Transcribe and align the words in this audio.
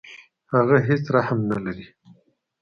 هغه 0.53 0.77
هیڅ 0.87 1.03
رحم 1.15 1.39
نه 1.51 1.57
لري. 1.65 1.85